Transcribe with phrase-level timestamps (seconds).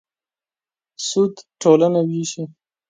[1.07, 2.43] سود ټولنه وېشي.